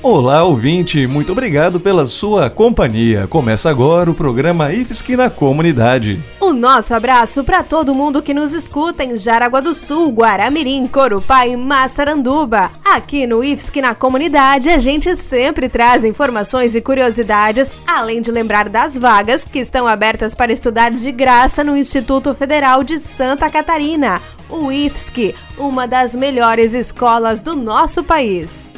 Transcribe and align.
Olá, 0.00 0.44
ouvinte, 0.44 1.08
muito 1.08 1.32
obrigado 1.32 1.80
pela 1.80 2.06
sua 2.06 2.48
companhia. 2.48 3.26
Começa 3.26 3.68
agora 3.68 4.08
o 4.08 4.14
programa 4.14 4.72
IFSC 4.72 5.16
na 5.16 5.28
Comunidade. 5.28 6.22
O 6.40 6.52
nosso 6.52 6.94
abraço 6.94 7.42
para 7.42 7.64
todo 7.64 7.94
mundo 7.94 8.22
que 8.22 8.32
nos 8.32 8.52
escuta 8.52 9.02
em 9.02 9.16
Jaraguá 9.16 9.60
do 9.60 9.74
Sul, 9.74 10.10
Guaramirim, 10.10 10.86
Corupá 10.86 11.48
e 11.48 11.56
Massaranduba. 11.56 12.70
Aqui 12.84 13.26
no 13.26 13.42
IFSC 13.42 13.80
na 13.80 13.92
Comunidade, 13.92 14.70
a 14.70 14.78
gente 14.78 15.16
sempre 15.16 15.68
traz 15.68 16.04
informações 16.04 16.76
e 16.76 16.80
curiosidades, 16.80 17.76
além 17.84 18.22
de 18.22 18.30
lembrar 18.30 18.68
das 18.68 18.96
vagas 18.96 19.44
que 19.44 19.58
estão 19.58 19.88
abertas 19.88 20.32
para 20.32 20.52
estudar 20.52 20.92
de 20.92 21.10
graça 21.10 21.64
no 21.64 21.76
Instituto 21.76 22.32
Federal 22.34 22.84
de 22.84 23.00
Santa 23.00 23.50
Catarina, 23.50 24.22
o 24.48 24.70
IFSC, 24.70 25.34
uma 25.58 25.88
das 25.88 26.14
melhores 26.14 26.72
escolas 26.72 27.42
do 27.42 27.56
nosso 27.56 28.04
país. 28.04 28.77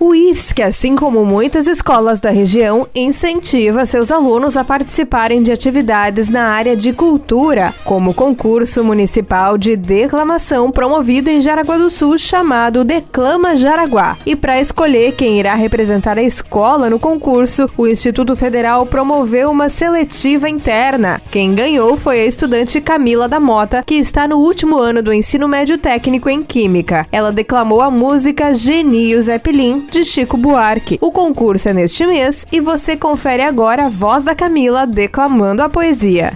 O 0.00 0.14
IFSC, 0.14 0.62
assim 0.62 0.94
como 0.94 1.24
muitas 1.24 1.66
escolas 1.66 2.20
da 2.20 2.30
região, 2.30 2.86
incentiva 2.94 3.84
seus 3.84 4.12
alunos 4.12 4.56
a 4.56 4.62
participarem 4.62 5.42
de 5.42 5.50
atividades 5.50 6.28
na 6.28 6.44
área 6.52 6.76
de 6.76 6.92
cultura, 6.92 7.74
como 7.84 8.12
o 8.12 8.14
concurso 8.14 8.84
municipal 8.84 9.58
de 9.58 9.74
declamação 9.74 10.70
promovido 10.70 11.30
em 11.30 11.40
Jaraguá 11.40 11.76
do 11.76 11.90
Sul 11.90 12.16
chamado 12.16 12.84
Declama 12.84 13.56
Jaraguá. 13.56 14.16
E 14.24 14.36
para 14.36 14.60
escolher 14.60 15.16
quem 15.16 15.40
irá 15.40 15.56
representar 15.56 16.16
a 16.16 16.22
escola 16.22 16.88
no 16.88 17.00
concurso, 17.00 17.68
o 17.76 17.84
Instituto 17.88 18.36
Federal 18.36 18.86
promoveu 18.86 19.50
uma 19.50 19.68
seletiva 19.68 20.48
interna. 20.48 21.20
Quem 21.28 21.56
ganhou 21.56 21.96
foi 21.96 22.20
a 22.20 22.26
estudante 22.26 22.80
Camila 22.80 23.28
da 23.28 23.40
Mota, 23.40 23.82
que 23.84 23.96
está 23.96 24.28
no 24.28 24.38
último 24.38 24.78
ano 24.78 25.02
do 25.02 25.12
ensino 25.12 25.48
médio 25.48 25.76
técnico 25.76 26.30
em 26.30 26.40
Química. 26.40 27.04
Ela 27.10 27.32
declamou 27.32 27.82
a 27.82 27.90
música 27.90 28.54
Genio 28.54 29.20
Zeppelin 29.20 29.87
de 29.90 30.04
Chico 30.04 30.36
Buarque. 30.36 30.98
O 31.00 31.10
concurso 31.10 31.68
é 31.68 31.72
neste 31.72 32.06
mês 32.06 32.46
e 32.52 32.60
você 32.60 32.96
confere 32.96 33.42
agora 33.42 33.86
a 33.86 33.88
voz 33.88 34.22
da 34.22 34.34
Camila 34.34 34.86
declamando 34.86 35.62
a 35.62 35.68
poesia. 35.68 36.32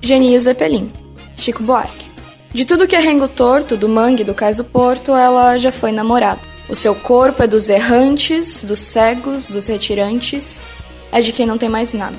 Genio 0.00 0.38
Zeppelin, 0.40 0.90
Chico 1.36 1.62
Buarque. 1.62 2.10
De 2.52 2.66
tudo 2.66 2.86
que 2.86 2.94
é 2.94 2.98
rengo 2.98 3.28
torto, 3.28 3.76
do 3.76 3.88
mangue, 3.88 4.24
do 4.24 4.34
cais 4.34 4.58
do 4.58 4.64
porto, 4.64 5.12
ela 5.14 5.56
já 5.56 5.72
foi 5.72 5.90
namorada. 5.92 6.40
O 6.68 6.76
seu 6.76 6.94
corpo 6.94 7.42
é 7.42 7.46
dos 7.46 7.70
errantes, 7.70 8.64
dos 8.64 8.80
cegos, 8.80 9.48
dos 9.48 9.68
retirantes, 9.68 10.60
é 11.10 11.20
de 11.20 11.32
quem 11.32 11.46
não 11.46 11.56
tem 11.56 11.68
mais 11.68 11.92
nada. 11.92 12.16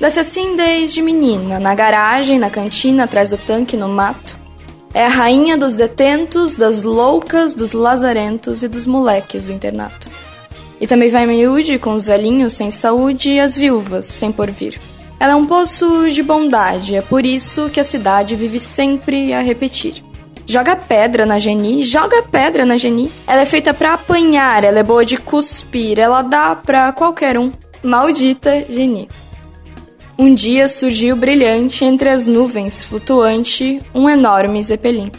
Desce 0.00 0.18
assim 0.18 0.56
desde 0.56 1.02
menina, 1.02 1.60
na 1.60 1.74
garagem, 1.74 2.38
na 2.38 2.48
cantina, 2.48 3.04
atrás 3.04 3.30
do 3.30 3.36
tanque, 3.36 3.76
no 3.76 3.88
mato. 3.88 4.39
É 4.92 5.04
a 5.04 5.08
rainha 5.08 5.56
dos 5.56 5.76
detentos, 5.76 6.56
das 6.56 6.82
loucas, 6.82 7.54
dos 7.54 7.72
lazarentos 7.72 8.62
e 8.62 8.68
dos 8.68 8.86
moleques 8.86 9.46
do 9.46 9.52
internato. 9.52 10.10
E 10.80 10.86
também 10.86 11.10
vai 11.10 11.26
miúde 11.26 11.78
com 11.78 11.92
os 11.94 12.06
velhinhos 12.06 12.54
sem 12.54 12.70
saúde 12.70 13.30
e 13.30 13.40
as 13.40 13.56
viúvas 13.56 14.04
sem 14.04 14.32
porvir. 14.32 14.80
Ela 15.20 15.32
é 15.34 15.36
um 15.36 15.44
poço 15.44 16.10
de 16.10 16.22
bondade, 16.22 16.96
é 16.96 17.02
por 17.02 17.24
isso 17.24 17.68
que 17.68 17.78
a 17.78 17.84
cidade 17.84 18.34
vive 18.34 18.58
sempre 18.58 19.32
a 19.32 19.40
repetir. 19.42 20.02
Joga 20.46 20.74
pedra 20.74 21.24
na 21.24 21.38
Geni, 21.38 21.84
joga 21.84 22.22
pedra 22.22 22.64
na 22.64 22.76
Geni. 22.76 23.12
Ela 23.26 23.42
é 23.42 23.46
feita 23.46 23.72
para 23.72 23.94
apanhar, 23.94 24.64
ela 24.64 24.80
é 24.80 24.82
boa 24.82 25.04
de 25.04 25.16
cuspir, 25.16 26.00
ela 26.00 26.22
dá 26.22 26.56
pra 26.56 26.90
qualquer 26.92 27.38
um. 27.38 27.52
Maldita 27.84 28.64
Geni. 28.68 29.08
Um 30.20 30.34
dia 30.34 30.68
surgiu 30.68 31.16
brilhante 31.16 31.82
entre 31.82 32.10
as 32.10 32.28
nuvens, 32.28 32.84
flutuante, 32.84 33.80
um 33.94 34.06
enorme 34.06 34.62
zeppelin. 34.62 35.10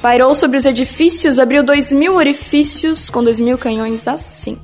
Pairou 0.00 0.34
sobre 0.34 0.56
os 0.56 0.64
edifícios, 0.64 1.38
abriu 1.38 1.62
dois 1.62 1.92
mil 1.92 2.14
orifícios 2.14 3.10
com 3.10 3.22
dois 3.22 3.38
mil 3.38 3.58
canhões 3.58 4.08
assim. 4.08 4.56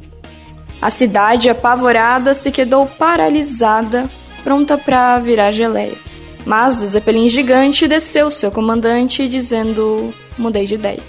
A 0.81 0.89
cidade, 0.89 1.51
apavorada, 1.51 2.33
se 2.33 2.51
quedou 2.51 2.87
paralisada, 2.87 4.09
pronta 4.43 4.79
para 4.79 5.19
virar 5.19 5.53
geleia. 5.53 5.99
Mas 6.47 6.79
do 6.79 6.87
zeppelin 6.87 7.29
gigante 7.29 7.87
desceu 7.87 8.31
seu 8.31 8.51
comandante, 8.51 9.29
dizendo: 9.29 10.11
mudei 10.39 10.65
de 10.65 10.77
ideia. 10.77 11.01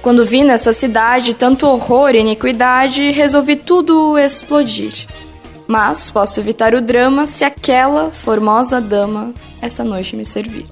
Quando 0.00 0.24
vi 0.24 0.44
nessa 0.44 0.72
cidade 0.72 1.34
tanto 1.34 1.66
horror 1.66 2.14
e 2.14 2.20
iniquidade, 2.20 3.10
resolvi 3.10 3.56
tudo 3.56 4.16
explodir. 4.16 5.08
Mas 5.66 6.10
posso 6.10 6.40
evitar 6.40 6.74
o 6.74 6.80
drama 6.80 7.26
se 7.26 7.44
aquela 7.44 8.10
formosa 8.10 8.80
dama 8.80 9.32
essa 9.60 9.84
noite 9.84 10.16
me 10.16 10.24
servir. 10.24 10.66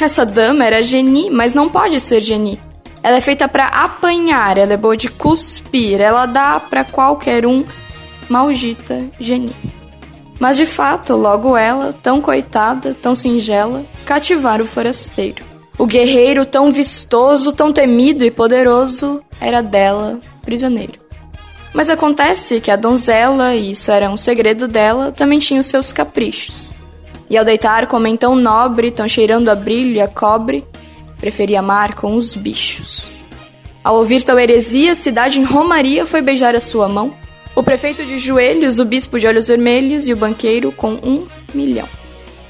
Essa 0.00 0.24
dama 0.24 0.64
era 0.64 0.82
Geni, 0.82 1.30
mas 1.30 1.54
não 1.54 1.68
pode 1.68 2.00
ser 2.00 2.20
Geni. 2.20 2.60
Ela 3.02 3.18
é 3.18 3.20
feita 3.20 3.48
para 3.48 3.66
apanhar, 3.66 4.58
ela 4.58 4.72
é 4.72 4.76
boa 4.76 4.96
de 4.96 5.08
cuspir, 5.08 6.00
ela 6.00 6.26
dá 6.26 6.58
para 6.58 6.84
qualquer 6.84 7.46
um. 7.46 7.64
Maldita 8.28 9.06
Geni. 9.18 9.54
Mas 10.38 10.56
de 10.56 10.66
fato, 10.66 11.14
logo 11.16 11.56
ela, 11.56 11.92
tão 11.92 12.20
coitada, 12.20 12.94
tão 12.94 13.14
singela, 13.14 13.84
cativar 14.04 14.60
o 14.60 14.66
forasteiro. 14.66 15.44
O 15.76 15.86
guerreiro 15.86 16.44
tão 16.44 16.70
vistoso, 16.70 17.52
tão 17.52 17.72
temido 17.72 18.24
e 18.24 18.30
poderoso, 18.30 19.22
era 19.40 19.62
dela 19.62 20.18
prisioneiro. 20.42 21.07
Mas 21.72 21.90
acontece 21.90 22.60
que 22.60 22.70
a 22.70 22.76
donzela, 22.76 23.54
e 23.54 23.72
isso 23.72 23.90
era 23.90 24.10
um 24.10 24.16
segredo 24.16 24.66
dela, 24.66 25.12
também 25.12 25.38
tinha 25.38 25.60
os 25.60 25.66
seus 25.66 25.92
caprichos. 25.92 26.72
E 27.30 27.36
ao 27.36 27.44
deitar 27.44 27.86
com 27.86 27.96
homem 27.96 28.16
tão 28.16 28.34
nobre, 28.34 28.90
tão 28.90 29.08
cheirando 29.08 29.48
a 29.48 29.54
brilho 29.54 29.96
e 29.96 30.00
a 30.00 30.08
cobre, 30.08 30.64
preferia 31.18 31.60
amar 31.60 31.94
com 31.94 32.14
os 32.14 32.34
bichos. 32.34 33.12
Ao 33.84 33.96
ouvir 33.96 34.22
tal 34.22 34.38
heresia, 34.38 34.92
a 34.92 34.94
cidade 34.94 35.40
em 35.40 35.44
Romaria 35.44 36.06
foi 36.06 36.22
beijar 36.22 36.54
a 36.54 36.60
sua 36.60 36.88
mão, 36.88 37.14
o 37.54 37.62
prefeito 37.62 38.04
de 38.04 38.18
joelhos, 38.18 38.78
o 38.78 38.84
bispo 38.84 39.18
de 39.18 39.26
olhos 39.26 39.48
vermelhos 39.48 40.08
e 40.08 40.12
o 40.12 40.16
banqueiro 40.16 40.72
com 40.72 40.92
um 40.92 41.26
milhão. 41.54 41.88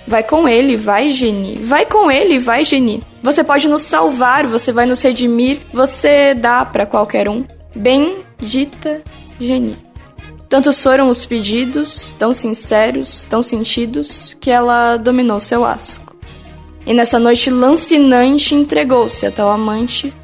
Vai 0.06 0.22
com 0.22 0.48
ele, 0.48 0.76
vai, 0.76 1.10
Geni. 1.10 1.56
Vai 1.56 1.84
com 1.84 2.10
ele, 2.10 2.38
vai, 2.38 2.64
Geni. 2.64 3.02
Você 3.22 3.44
pode 3.44 3.68
nos 3.68 3.82
salvar, 3.82 4.46
você 4.46 4.72
vai 4.72 4.86
nos 4.86 5.02
redimir, 5.02 5.60
você 5.72 6.34
dá 6.34 6.64
para 6.64 6.86
qualquer 6.86 7.28
um. 7.28 7.44
Bendita 8.40 9.02
Geni. 9.40 9.76
Tantos 10.48 10.82
foram 10.82 11.10
os 11.10 11.26
pedidos, 11.26 12.12
tão 12.18 12.32
sinceros, 12.32 13.26
tão 13.26 13.42
sentidos, 13.42 14.34
que 14.40 14.50
ela 14.50 14.96
dominou 14.96 15.38
seu 15.40 15.64
asco. 15.64 16.16
E 16.86 16.94
nessa 16.94 17.18
noite 17.18 17.50
lancinante 17.50 18.54
entregou-se 18.54 19.26
a 19.26 19.30
tal 19.30 19.50
amante, 19.50 20.14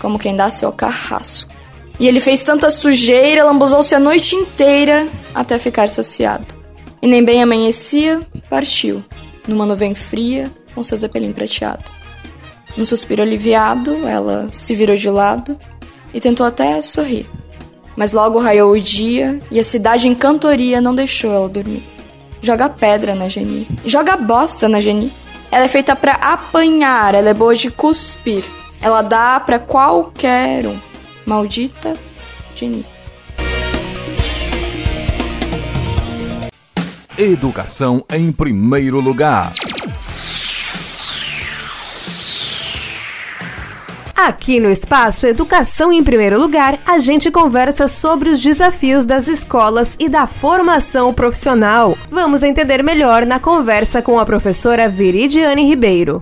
como 0.00 0.18
quem 0.18 0.34
dá 0.34 0.50
seu 0.50 0.72
carrasco. 0.72 1.52
E 2.00 2.08
ele 2.08 2.18
fez 2.18 2.42
tanta 2.42 2.70
sujeira, 2.70 3.44
lambuzou-se 3.44 3.94
a 3.94 4.00
noite 4.00 4.34
inteira, 4.34 5.06
até 5.32 5.56
ficar 5.56 5.88
saciado. 5.88 6.56
E 7.00 7.06
nem 7.06 7.24
bem 7.24 7.42
amanhecia, 7.42 8.20
partiu, 8.48 9.04
numa 9.46 9.66
nuvem 9.66 9.94
fria, 9.94 10.50
com 10.74 10.82
seu 10.82 10.96
zeppelin 10.96 11.32
prateado. 11.32 11.84
Num 12.76 12.84
suspiro 12.84 13.22
aliviado, 13.22 14.06
ela 14.08 14.48
se 14.50 14.74
virou 14.74 14.96
de 14.96 15.08
lado 15.08 15.56
e 16.12 16.20
tentou 16.20 16.44
até 16.44 16.80
sorrir. 16.82 17.28
Mas 18.00 18.12
logo 18.12 18.38
raiou 18.38 18.72
o 18.72 18.80
dia 18.80 19.38
e 19.50 19.60
a 19.60 19.62
cidade 19.62 20.08
em 20.08 20.14
cantoria 20.14 20.80
não 20.80 20.94
deixou 20.94 21.34
ela 21.34 21.50
dormir. 21.50 21.86
Joga 22.40 22.66
pedra 22.66 23.14
na 23.14 23.28
Geni. 23.28 23.68
Joga 23.84 24.16
bosta 24.16 24.70
na 24.70 24.80
Geni. 24.80 25.12
Ela 25.52 25.66
é 25.66 25.68
feita 25.68 25.94
para 25.94 26.14
apanhar, 26.14 27.14
ela 27.14 27.28
é 27.28 27.34
boa 27.34 27.54
de 27.54 27.70
cuspir. 27.70 28.42
Ela 28.80 29.02
dá 29.02 29.38
para 29.38 29.58
qualquer 29.58 30.66
um. 30.66 30.78
Maldita 31.26 31.92
Geni. 32.54 32.86
Educação 37.18 38.02
em 38.10 38.32
primeiro 38.32 38.98
lugar. 38.98 39.52
Aqui 44.26 44.60
no 44.60 44.68
Espaço 44.68 45.26
Educação 45.26 45.90
em 45.90 46.04
Primeiro 46.04 46.38
Lugar, 46.38 46.78
a 46.84 46.98
gente 46.98 47.30
conversa 47.30 47.88
sobre 47.88 48.28
os 48.28 48.38
desafios 48.38 49.06
das 49.06 49.28
escolas 49.28 49.96
e 49.98 50.10
da 50.10 50.26
formação 50.26 51.14
profissional. 51.14 51.96
Vamos 52.10 52.42
entender 52.42 52.84
melhor 52.84 53.24
na 53.24 53.40
conversa 53.40 54.02
com 54.02 54.20
a 54.20 54.26
professora 54.26 54.90
Viridiane 54.90 55.66
Ribeiro. 55.66 56.20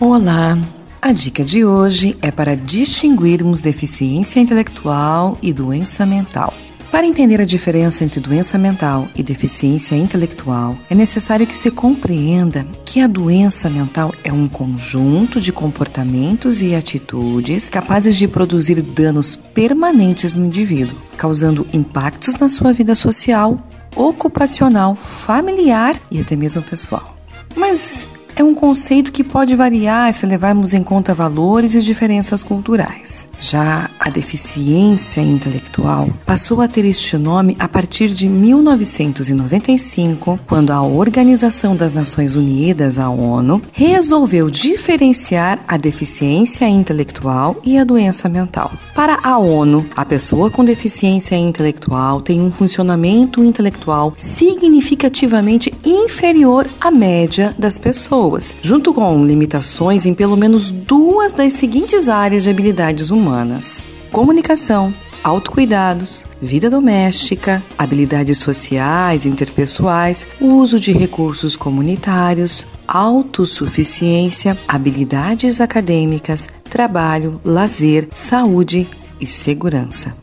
Olá! 0.00 0.56
A 1.02 1.12
dica 1.12 1.44
de 1.44 1.66
hoje 1.66 2.16
é 2.22 2.30
para 2.30 2.56
distinguirmos 2.56 3.60
deficiência 3.60 4.40
intelectual 4.40 5.36
e 5.42 5.52
doença 5.52 6.06
mental. 6.06 6.54
Para 6.96 7.06
entender 7.06 7.42
a 7.42 7.44
diferença 7.44 8.04
entre 8.04 8.20
doença 8.20 8.56
mental 8.56 9.06
e 9.14 9.22
deficiência 9.22 9.94
intelectual, 9.94 10.78
é 10.88 10.94
necessário 10.94 11.46
que 11.46 11.54
se 11.54 11.70
compreenda 11.70 12.66
que 12.86 13.02
a 13.02 13.06
doença 13.06 13.68
mental 13.68 14.14
é 14.24 14.32
um 14.32 14.48
conjunto 14.48 15.38
de 15.38 15.52
comportamentos 15.52 16.62
e 16.62 16.74
atitudes 16.74 17.68
capazes 17.68 18.16
de 18.16 18.26
produzir 18.26 18.80
danos 18.80 19.36
permanentes 19.36 20.32
no 20.32 20.46
indivíduo, 20.46 20.96
causando 21.18 21.66
impactos 21.70 22.36
na 22.36 22.48
sua 22.48 22.72
vida 22.72 22.94
social, 22.94 23.62
ocupacional, 23.94 24.94
familiar 24.94 26.00
e 26.10 26.18
até 26.18 26.34
mesmo 26.34 26.62
pessoal. 26.62 27.14
Mas 27.54 28.08
é 28.36 28.44
um 28.44 28.54
conceito 28.54 29.10
que 29.10 29.24
pode 29.24 29.56
variar 29.56 30.12
se 30.12 30.26
levarmos 30.26 30.74
em 30.74 30.82
conta 30.82 31.14
valores 31.14 31.74
e 31.74 31.80
diferenças 31.80 32.42
culturais. 32.42 33.26
Já 33.40 33.90
a 33.98 34.10
deficiência 34.10 35.20
intelectual 35.20 36.08
passou 36.24 36.60
a 36.60 36.68
ter 36.68 36.84
este 36.84 37.16
nome 37.16 37.56
a 37.58 37.66
partir 37.66 38.08
de 38.08 38.28
1995, 38.28 40.38
quando 40.46 40.70
a 40.70 40.82
Organização 40.82 41.74
das 41.74 41.92
Nações 41.92 42.34
Unidas, 42.34 42.98
a 42.98 43.08
ONU, 43.08 43.62
resolveu 43.72 44.50
diferenciar 44.50 45.60
a 45.66 45.76
deficiência 45.76 46.68
intelectual 46.68 47.56
e 47.64 47.78
a 47.78 47.84
doença 47.84 48.28
mental. 48.28 48.70
Para 48.94 49.18
a 49.22 49.38
ONU, 49.38 49.86
a 49.94 50.04
pessoa 50.04 50.50
com 50.50 50.64
deficiência 50.64 51.36
intelectual 51.36 52.20
tem 52.20 52.40
um 52.40 52.50
funcionamento 52.50 53.44
intelectual 53.44 54.12
significativamente 54.16 55.72
inferior 55.84 56.66
à 56.80 56.90
média 56.90 57.54
das 57.58 57.78
pessoas, 57.78 58.25
junto 58.62 58.94
com 58.94 59.24
limitações 59.24 60.06
em 60.06 60.14
pelo 60.14 60.36
menos 60.36 60.70
duas 60.70 61.32
das 61.32 61.52
seguintes 61.52 62.08
áreas 62.08 62.44
de 62.44 62.50
habilidades 62.50 63.10
humanas 63.10 63.26
humanas: 63.26 63.86
comunicação, 64.12 64.94
autocuidados, 65.24 66.24
vida 66.40 66.70
doméstica, 66.70 67.62
habilidades 67.76 68.38
sociais, 68.38 69.26
interpessoais, 69.26 70.26
uso 70.40 70.78
de 70.78 70.92
recursos 70.92 71.56
comunitários, 71.56 72.66
autossuficiência, 72.86 74.56
habilidades 74.68 75.60
acadêmicas, 75.60 76.48
trabalho, 76.70 77.40
lazer, 77.44 78.08
saúde 78.14 78.88
e 79.20 79.26
segurança. 79.26 80.14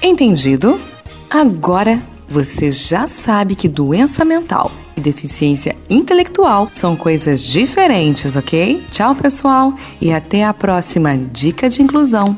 Entendido? 0.00 0.78
Agora 1.28 2.00
você 2.28 2.70
já 2.70 3.06
sabe 3.06 3.54
que 3.54 3.68
doença 3.68 4.24
mental 4.24 4.70
e 4.96 5.00
deficiência 5.00 5.76
intelectual 5.88 6.68
são 6.72 6.96
coisas 6.96 7.44
diferentes, 7.46 8.36
ok? 8.36 8.82
Tchau, 8.90 9.14
pessoal, 9.14 9.74
e 10.00 10.12
até 10.12 10.44
a 10.44 10.54
próxima 10.54 11.16
Dica 11.16 11.68
de 11.68 11.82
Inclusão. 11.82 12.36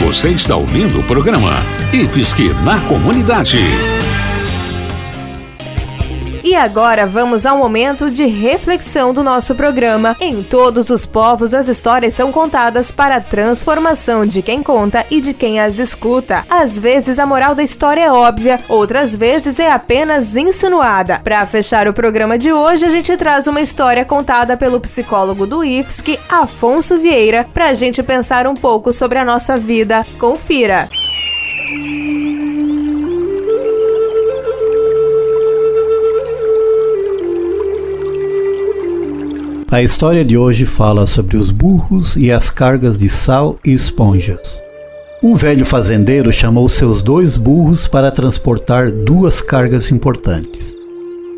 Você 0.00 0.30
está 0.30 0.56
ouvindo 0.56 1.00
o 1.00 1.04
programa 1.04 1.52
IFSC 1.92 2.52
na 2.64 2.80
Comunidade. 2.88 3.58
E 6.54 6.56
agora 6.56 7.04
vamos 7.04 7.44
ao 7.44 7.58
momento 7.58 8.08
de 8.08 8.26
reflexão 8.26 9.12
do 9.12 9.24
nosso 9.24 9.56
programa. 9.56 10.16
Em 10.20 10.40
todos 10.40 10.88
os 10.88 11.04
povos, 11.04 11.52
as 11.52 11.66
histórias 11.66 12.14
são 12.14 12.30
contadas 12.30 12.92
para 12.92 13.16
a 13.16 13.20
transformação 13.20 14.24
de 14.24 14.40
quem 14.40 14.62
conta 14.62 15.04
e 15.10 15.20
de 15.20 15.34
quem 15.34 15.58
as 15.58 15.80
escuta. 15.80 16.46
Às 16.48 16.78
vezes 16.78 17.18
a 17.18 17.26
moral 17.26 17.56
da 17.56 17.62
história 17.64 18.02
é 18.02 18.12
óbvia, 18.12 18.60
outras 18.68 19.16
vezes 19.16 19.58
é 19.58 19.68
apenas 19.68 20.36
insinuada. 20.36 21.18
Para 21.24 21.44
fechar 21.44 21.88
o 21.88 21.92
programa 21.92 22.38
de 22.38 22.52
hoje, 22.52 22.84
a 22.84 22.88
gente 22.88 23.16
traz 23.16 23.48
uma 23.48 23.60
história 23.60 24.04
contada 24.04 24.56
pelo 24.56 24.78
psicólogo 24.78 25.48
do 25.48 25.64
IFSC, 25.64 26.20
Afonso 26.28 26.96
Vieira, 26.96 27.44
para 27.52 27.70
a 27.70 27.74
gente 27.74 28.00
pensar 28.00 28.46
um 28.46 28.54
pouco 28.54 28.92
sobre 28.92 29.18
a 29.18 29.24
nossa 29.24 29.56
vida. 29.56 30.06
Confira! 30.20 30.88
A 39.74 39.82
história 39.82 40.24
de 40.24 40.38
hoje 40.38 40.66
fala 40.66 41.04
sobre 41.04 41.36
os 41.36 41.50
burros 41.50 42.14
e 42.14 42.30
as 42.30 42.48
cargas 42.48 42.96
de 42.96 43.08
sal 43.08 43.58
e 43.66 43.72
esponjas. 43.72 44.62
Um 45.20 45.34
velho 45.34 45.66
fazendeiro 45.66 46.32
chamou 46.32 46.68
seus 46.68 47.02
dois 47.02 47.36
burros 47.36 47.88
para 47.88 48.12
transportar 48.12 48.92
duas 48.92 49.40
cargas 49.40 49.90
importantes. 49.90 50.76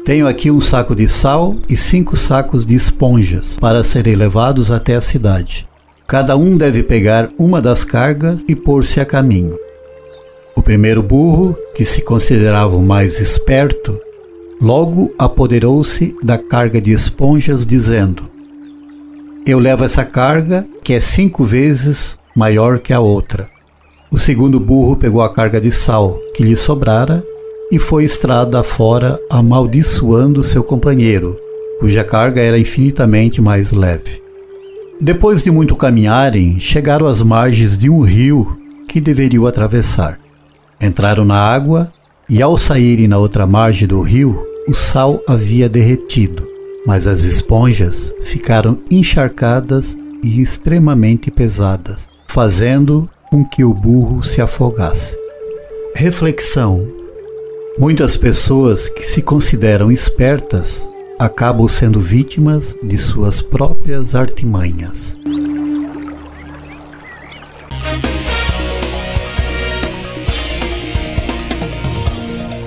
Tenho 0.04 0.28
aqui 0.28 0.50
um 0.50 0.60
saco 0.60 0.94
de 0.94 1.08
sal 1.08 1.56
e 1.66 1.78
cinco 1.78 2.14
sacos 2.14 2.66
de 2.66 2.74
esponjas 2.74 3.56
para 3.58 3.82
serem 3.82 4.14
levados 4.14 4.70
até 4.70 4.96
a 4.96 5.00
cidade. 5.00 5.66
Cada 6.06 6.36
um 6.36 6.58
deve 6.58 6.82
pegar 6.82 7.30
uma 7.38 7.62
das 7.62 7.84
cargas 7.84 8.44
e 8.46 8.54
pôr-se 8.54 9.00
a 9.00 9.06
caminho. 9.06 9.56
O 10.54 10.60
primeiro 10.60 11.02
burro, 11.02 11.56
que 11.74 11.86
se 11.86 12.02
considerava 12.02 12.76
o 12.76 12.82
mais 12.82 13.18
esperto, 13.18 13.98
Logo 14.60 15.12
apoderou-se 15.18 16.16
da 16.22 16.38
carga 16.38 16.80
de 16.80 16.90
esponjas, 16.90 17.66
dizendo: 17.66 18.24
Eu 19.46 19.58
levo 19.58 19.84
essa 19.84 20.04
carga, 20.04 20.66
que 20.82 20.94
é 20.94 21.00
cinco 21.00 21.44
vezes 21.44 22.18
maior 22.34 22.78
que 22.78 22.92
a 22.92 23.00
outra. 23.00 23.48
O 24.10 24.18
segundo 24.18 24.58
burro 24.58 24.96
pegou 24.96 25.20
a 25.20 25.32
carga 25.32 25.60
de 25.60 25.70
sal 25.70 26.18
que 26.34 26.42
lhe 26.42 26.56
sobrara 26.56 27.22
e 27.70 27.78
foi 27.78 28.04
estrada 28.04 28.62
fora, 28.62 29.18
amaldiçoando 29.28 30.42
seu 30.42 30.62
companheiro, 30.62 31.36
cuja 31.80 32.04
carga 32.04 32.40
era 32.40 32.58
infinitamente 32.58 33.42
mais 33.42 33.72
leve. 33.72 34.22
Depois 34.98 35.42
de 35.42 35.50
muito 35.50 35.76
caminharem, 35.76 36.58
chegaram 36.58 37.06
às 37.06 37.20
margens 37.20 37.76
de 37.76 37.90
um 37.90 38.00
rio 38.00 38.56
que 38.88 39.00
deveriam 39.00 39.46
atravessar. 39.46 40.18
Entraram 40.80 41.24
na 41.24 41.38
água 41.38 41.92
e 42.28 42.42
ao 42.42 42.56
saírem 42.58 43.06
na 43.06 43.18
outra 43.18 43.46
margem 43.46 43.86
do 43.86 44.00
rio, 44.00 44.44
o 44.68 44.74
sal 44.74 45.22
havia 45.28 45.68
derretido, 45.68 46.46
mas 46.84 47.06
as 47.06 47.22
esponjas 47.22 48.12
ficaram 48.20 48.78
encharcadas 48.90 49.96
e 50.22 50.40
extremamente 50.40 51.30
pesadas, 51.30 52.08
fazendo 52.26 53.08
com 53.30 53.44
que 53.44 53.64
o 53.64 53.72
burro 53.72 54.24
se 54.24 54.40
afogasse. 54.40 55.16
Reflexão: 55.94 56.86
Muitas 57.78 58.16
pessoas 58.16 58.88
que 58.88 59.06
se 59.06 59.22
consideram 59.22 59.92
espertas 59.92 60.86
acabam 61.18 61.68
sendo 61.68 62.00
vítimas 62.00 62.76
de 62.82 62.98
suas 62.98 63.40
próprias 63.40 64.14
artimanhas. 64.14 65.16